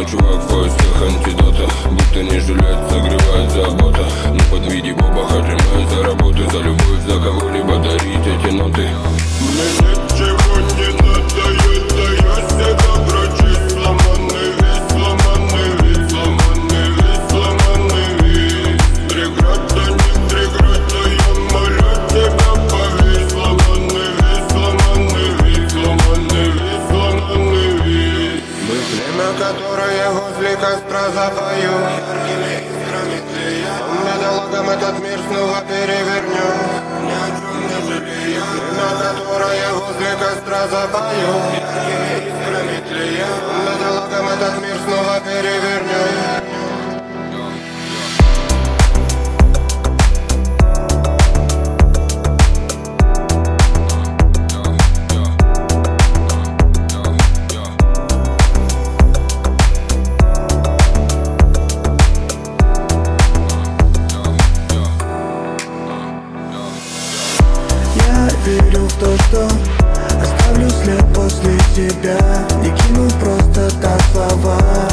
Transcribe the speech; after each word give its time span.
всех 0.00 1.02
антидота. 1.02 1.68
Будто 1.90 2.22
не 2.22 2.40
жалеет, 2.40 2.78
согревает 2.88 3.50
забота. 3.50 4.04
Ну 4.32 4.40
подведи 4.50 4.92
Боба, 4.92 5.26
отжимаю 5.26 5.88
за 5.90 6.02
работу 6.02 6.50
За 6.50 6.58
любовь, 6.58 7.02
за 7.06 7.20
кого-либо 7.20 7.76
дарить 7.78 8.26
эти 8.26 8.52
ноты. 8.52 8.88
Мне 9.40 9.92
ничего 10.04 10.31
которое 29.38 30.10
возле 30.10 30.56
костра 30.56 31.10
запою. 31.14 31.72
Яркими 32.08 32.54
искрами 32.72 33.18
тлея 33.30 33.74
Бедолагам 34.04 34.70
этот 34.70 34.98
мир 35.00 35.18
снова 35.28 35.60
перевернем 35.68 36.56
Ни 37.02 37.98
Племя, 37.98 38.88
которое 39.02 39.72
возле 39.74 40.12
костра 40.18 40.68
запою. 40.68 41.32
Яркими 41.54 42.12
искрами 42.28 42.78
тлея 42.88 43.26
Бедолагам 43.66 44.28
этот 44.28 44.54
мир 44.62 44.76
снова 44.86 45.20
перевернем 45.20 45.91
то, 69.02 69.16
что 69.18 69.48
Оставлю 70.22 70.70
след 70.70 71.04
после 71.12 71.58
тебя 71.74 72.18
Не 72.62 72.70
кину 72.70 73.10
просто 73.20 73.68
так 73.80 74.00
слова. 74.12 74.91